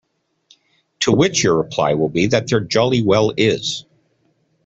To 1.01 1.11
which 1.11 1.43
your 1.43 1.55
reply 1.55 1.93
will 1.93 2.09
be 2.09 2.25
that 2.25 2.47
there 2.47 2.59
jolly 2.59 3.03
well 3.03 3.33
is. 3.37 3.85